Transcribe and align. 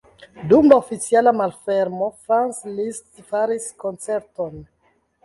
Dum 0.51 0.67
la 0.71 0.77
oficiala 0.83 1.33
malfermo 1.41 2.07
Franz 2.23 2.63
Liszt 2.79 3.21
faris 3.29 3.69
koncerton. 3.85 4.57